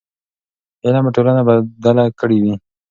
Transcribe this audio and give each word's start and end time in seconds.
علم 0.85 1.03
به 1.05 1.11
ټولنه 1.15 1.41
بدله 1.47 2.05
کړې 2.19 2.37
وي. 2.43 2.53